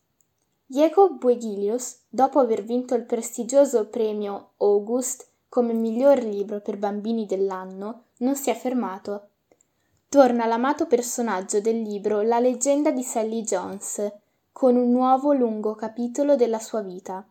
Jacob 0.66 1.23
Wigilius, 1.23 1.99
dopo 2.09 2.39
aver 2.39 2.66
vinto 2.66 2.94
il 2.94 3.05
prestigioso 3.05 3.88
premio 3.88 4.50
August 4.58 5.25
come 5.47 5.72
miglior 5.72 6.22
libro 6.22 6.59
per 6.59 6.78
bambini 6.78 7.25
dell'anno, 7.25 8.08
non 8.17 8.36
si 8.36 8.50
è 8.50 8.56
fermato. 8.56 9.30
Torna 10.09 10.45
l'amato 10.47 10.86
personaggio 10.86 11.61
del 11.61 11.81
libro 11.81 12.23
La 12.23 12.39
leggenda 12.39 12.91
di 12.91 13.03
Sally 13.03 13.41
Jones, 13.44 14.11
con 14.52 14.75
un 14.75 14.91
nuovo 14.91 15.31
lungo 15.31 15.73
capitolo 15.73 16.36
della 16.36 16.59
sua 16.59 16.81
vita. 16.81 17.25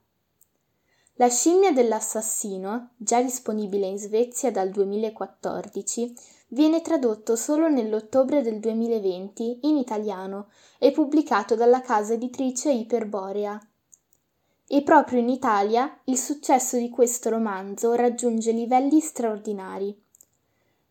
La 1.17 1.29
scimmia 1.29 1.73
dell'assassino, 1.73 2.93
già 2.97 3.21
disponibile 3.21 3.87
in 3.87 3.99
Svezia 3.99 4.51
dal 4.51 4.71
2014, 4.71 6.15
viene 6.55 6.83
tradotto 6.83 7.35
solo 7.35 7.69
nell'ottobre 7.69 8.41
del 8.41 8.61
2020 8.61 9.59
in 9.63 9.77
italiano 9.77 10.51
e 10.79 10.93
pubblicato 10.93 11.57
dalla 11.57 11.81
casa 11.81 12.13
editrice 12.13 12.71
Iperborea. 12.71 13.61
E 14.67 14.83
proprio 14.83 15.19
in 15.19 15.29
Italia 15.29 15.99
il 16.05 16.17
successo 16.17 16.77
di 16.79 16.89
questo 16.91 17.29
romanzo 17.29 17.93
raggiunge 17.95 18.53
livelli 18.53 19.01
straordinari. 19.01 20.01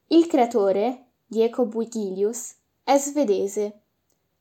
Il 0.07 0.27
creatore, 0.27 1.05
Jacob 1.25 1.73
Wigilius, 1.73 2.55
è 2.83 2.97
svedese, 2.97 3.79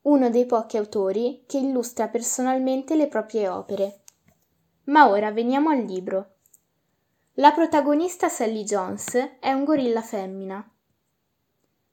uno 0.03 0.29
dei 0.29 0.45
pochi 0.45 0.77
autori 0.77 1.45
che 1.47 1.59
illustra 1.59 2.09
personalmente 2.09 2.97
le 2.97 3.07
proprie 3.07 3.49
opere. 3.49 4.01
Ma 4.87 5.09
ora 5.09 5.31
veniamo 5.31 5.71
al 5.71 5.85
libro. 5.85 6.31
La 7.35 7.53
protagonista 7.53 8.29
Sally 8.29 8.65
Jones 8.65 9.37
è 9.39 9.53
un 9.53 9.63
gorilla 9.63 10.03
femmina. 10.03 10.72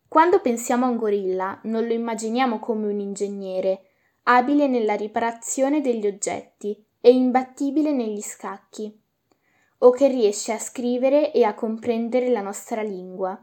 Quando 0.10 0.42
pensiamo 0.42 0.88
a 0.88 0.90
un 0.90 0.98
gorilla 0.98 1.60
non 1.66 1.86
lo 1.86 1.94
immaginiamo 1.94 2.58
come 2.58 2.88
un 2.88 3.00
ingegnere, 3.00 3.90
abile 4.24 4.68
nella 4.68 4.96
riparazione 4.96 5.82
degli 5.82 6.08
oggetti 6.08 6.84
e 7.00 7.12
imbattibile 7.12 7.92
negli 7.92 8.20
scacchi, 8.20 9.00
o 9.78 9.92
che 9.92 10.08
riesce 10.08 10.52
a 10.52 10.58
scrivere 10.58 11.32
e 11.32 11.44
a 11.44 11.54
comprendere 11.54 12.30
la 12.30 12.42
nostra 12.42 12.82
lingua. 12.82 13.40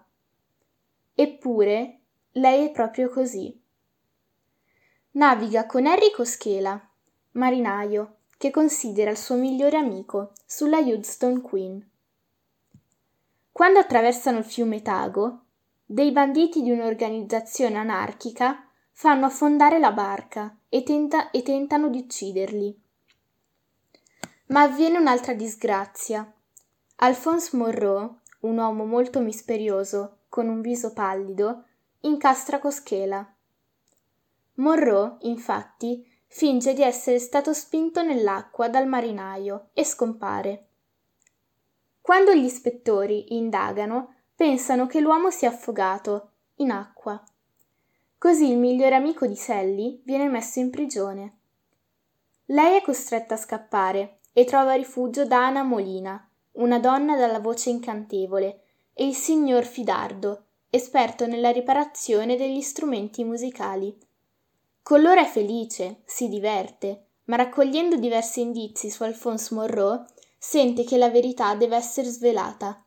Eppure 1.15 2.01
lei 2.33 2.67
è 2.67 2.71
proprio 2.73 3.11
così. 3.11 3.63
Naviga 5.13 5.67
con 5.67 5.87
Enrico 5.87 6.25
Schela, 6.25 6.85
marinaio, 7.33 8.17
che 8.37 8.51
considera 8.51 9.13
il 9.13 9.17
suo 9.17 9.37
migliore 9.37 9.77
amico, 9.77 10.33
sulla 10.45 10.79
Hudson 10.79 11.41
Queen. 11.41 11.91
Quando 13.53 13.79
attraversano 13.79 14.39
il 14.39 14.45
fiume 14.45 14.83
Tago, 14.83 15.46
dei 15.89 16.11
banditi 16.11 16.63
di 16.63 16.73
un'organizzazione 16.73 17.77
anarchica 17.77 18.69
fanno 18.91 19.27
affondare 19.27 19.79
la 19.79 19.93
barca 19.93 20.59
e, 20.69 20.83
tenta- 20.83 21.31
e 21.31 21.43
tentano 21.43 21.89
di 21.89 21.99
ucciderli. 21.99 22.83
Ma 24.47 24.63
avviene 24.63 24.99
un'altra 24.99 25.33
disgrazia. 25.33 26.29
Alphonse 26.97 27.57
Morrow, 27.57 28.19
un 28.41 28.59
uomo 28.59 28.85
molto 28.85 29.21
misterioso, 29.21 30.19
con 30.29 30.49
un 30.49 30.61
viso 30.61 30.93
pallido, 30.93 31.65
incastra 32.01 32.59
Coschela. 32.59 33.33
Morrow, 34.55 35.19
infatti, 35.21 36.05
finge 36.27 36.75
di 36.75 36.83
essere 36.83 37.21
stato 37.21 37.53
spinto 37.53 38.03
nell'acqua 38.03 38.69
dal 38.69 38.89
marinaio 38.89 39.69
e 39.73 39.85
scompare. 39.85 40.67
Quando 42.01 42.35
gli 42.35 42.45
ispettori 42.45 43.37
indagano, 43.37 44.16
pensano 44.37 44.87
che 44.87 45.01
l'uomo 45.01 45.31
sia 45.31 45.49
affogato 45.49 46.33
in 46.57 46.71
acqua. 46.71 47.21
Così 48.19 48.51
il 48.51 48.59
migliore 48.59 48.95
amico 48.95 49.27
di 49.27 49.35
Sally 49.35 50.03
viene 50.05 50.29
messo 50.29 50.59
in 50.59 50.69
prigione. 50.69 51.39
Lei 52.47 52.77
è 52.77 52.83
costretta 52.83 53.35
a 53.35 53.39
scappare 53.39 54.19
e 54.35 54.45
trova 54.45 54.75
rifugio 54.75 55.25
da 55.25 55.47
Ana 55.47 55.63
Molina, 55.63 56.29
una 56.53 56.79
donna 56.79 57.17
dalla 57.17 57.41
voce 57.41 57.71
incantevole, 57.71 58.65
e 58.93 59.07
il 59.07 59.15
signor 59.15 59.65
Fidardo, 59.65 60.45
esperto 60.69 61.27
nella 61.27 61.51
riparazione 61.51 62.37
degli 62.37 62.61
strumenti 62.61 63.25
musicali. 63.25 63.99
Con 64.83 65.01
loro 65.01 65.19
è 65.19 65.27
felice, 65.27 66.03
si 66.05 66.29
diverte, 66.29 67.07
ma 67.25 67.37
raccogliendo 67.37 67.97
diversi 67.97 68.43
indizi 68.43 68.91
su 68.91 69.03
Alphonse 69.03 69.55
Morrow, 69.55 70.05
sente 70.37 70.85
che 70.85 70.99
la 70.99 71.09
verità 71.09 71.55
deve 71.55 71.77
essere 71.77 72.09
svelata 72.09 72.86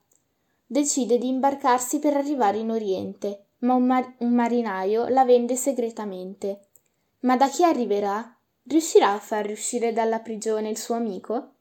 decide 0.71 1.17
di 1.17 1.27
imbarcarsi 1.27 1.97
per 1.97 2.15
arrivare 2.15 2.59
in 2.59 2.69
Oriente, 2.69 3.45
ma 3.61 3.73
un, 3.73 3.87
mar- 3.87 4.13
un 4.19 4.33
marinaio 4.35 5.07
la 5.07 5.25
vende 5.25 5.55
segretamente. 5.55 6.67
Ma 7.21 7.35
da 7.35 7.47
chi 7.47 7.63
arriverà? 7.63 8.37
Riuscirà 8.61 9.13
a 9.13 9.19
far 9.19 9.47
riuscire 9.47 9.93
dalla 9.93 10.19
prigione 10.19 10.69
il 10.69 10.77
suo 10.77 10.93
amico? 10.93 11.53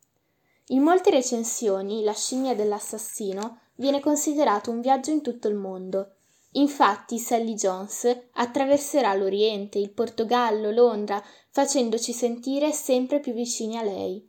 In 0.67 0.83
molte 0.83 1.09
recensioni 1.09 2.03
la 2.03 2.13
scimmia 2.13 2.55
dell'assassino 2.55 3.61
viene 3.77 4.01
considerato 4.01 4.71
un 4.71 4.83
viaggio 4.83 5.11
in 5.11 5.23
tutto 5.23 5.49
il 5.49 5.55
mondo. 5.55 6.17
Infatti 6.53 7.19
Sally 7.19 7.55
Jones 7.55 8.15
attraverserà 8.33 9.15
l'Oriente, 9.15 9.79
il 9.79 9.91
Portogallo, 9.91 10.71
Londra, 10.71 11.23
facendoci 11.49 12.13
sentire 12.13 12.73
sempre 12.73 13.21
più 13.21 13.33
vicini 13.33 13.79
a 13.79 13.83
lei. 13.83 14.29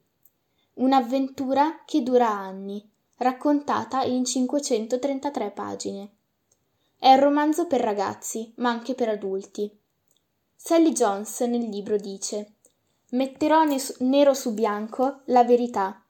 Un'avventura 0.76 1.84
che 1.86 2.02
dura 2.02 2.30
anni, 2.30 2.90
raccontata 3.20 4.04
in 4.04 4.26
533 4.26 5.52
pagine. 5.52 6.10
È 6.98 7.14
un 7.14 7.20
romanzo 7.20 7.68
per 7.68 7.82
ragazzi, 7.82 8.54
ma 8.58 8.70
anche 8.70 8.96
per 8.96 9.10
adulti. 9.10 9.78
Sally 10.56 10.92
Jones 10.92 11.40
nel 11.42 11.68
libro 11.68 11.98
dice 11.98 12.54
Metterò 13.12 13.64
nero 14.00 14.34
su 14.34 14.54
bianco 14.54 15.22
la 15.26 15.44
verità, 15.44 16.04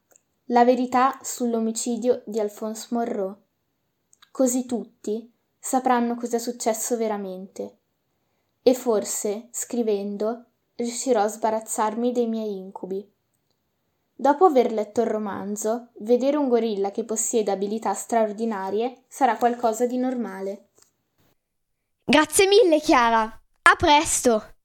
la 0.46 0.64
verità 0.64 1.18
sull'omicidio 1.22 2.24
di 2.25 2.40
Alphonse 2.40 2.88
Morrow. 2.92 3.38
Così 4.31 4.66
tutti 4.66 5.31
sapranno 5.58 6.16
cosa 6.16 6.38
è 6.38 6.40
successo 6.40 6.98
veramente. 6.98 7.78
E 8.62 8.74
forse, 8.74 9.48
scrivendo, 9.52 10.46
riuscirò 10.75 11.22
a 11.22 11.28
sbarazzarmi 11.28 12.12
dei 12.12 12.28
miei 12.28 12.58
incubi. 12.58 13.10
Dopo 14.21 14.44
aver 14.44 14.74
letto 14.74 15.00
il 15.00 15.07
romanzo, 15.07 15.92
vedere 16.00 16.36
un 16.36 16.50
gorilla 16.50 16.92
che 16.92 17.06
possiede 17.06 17.51
abilità 17.51 17.94
straordinarie 17.94 19.04
sarà 19.07 19.38
qualcosa 19.38 19.86
di 19.86 19.95
normale. 19.95 20.71
Grazie 22.04 22.48
mille, 22.48 22.81
Chiara. 22.81 23.21
A 23.21 23.75
presto! 23.77 24.59